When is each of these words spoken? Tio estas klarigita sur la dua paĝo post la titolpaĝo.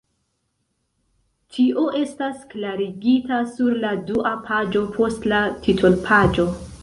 Tio 1.57 1.83
estas 1.99 2.39
klarigita 2.53 3.41
sur 3.57 3.77
la 3.85 3.93
dua 4.09 4.33
paĝo 4.49 4.83
post 4.97 5.31
la 5.35 5.45
titolpaĝo. 5.67 6.47